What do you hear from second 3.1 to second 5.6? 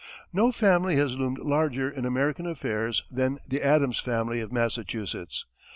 than the Adams family of Massachusetts.